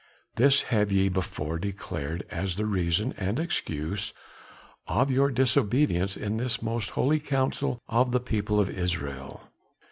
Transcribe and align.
"This 0.35 0.63
have 0.63 0.91
ye 0.91 1.09
before 1.09 1.59
declared 1.59 2.25
as 2.31 2.55
the 2.55 2.65
reason 2.65 3.13
and 3.17 3.39
excuse 3.39 4.13
of 4.87 5.11
your 5.11 5.29
disobedience 5.29 6.15
to 6.15 6.27
this 6.31 6.59
most 6.59 6.89
holy 6.97 7.19
council 7.19 7.79
of 7.87 8.11
the 8.11 8.19
People 8.19 8.59
of 8.59 8.67
Israel. 8.67 9.41